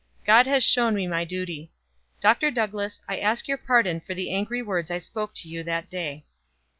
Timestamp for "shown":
0.63-0.95